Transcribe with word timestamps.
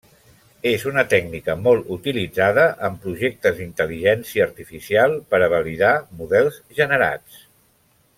És 0.69 0.83
una 0.91 1.01
tècnica 1.09 1.55
molt 1.65 1.91
utilitzada 1.95 2.63
en 2.89 2.97
projectes 3.05 3.59
d'intel·ligència 3.59 4.47
artificial 4.47 5.15
per 5.35 5.43
a 5.45 5.51
validar 5.55 5.93
models 6.23 6.59
generats. 6.81 7.45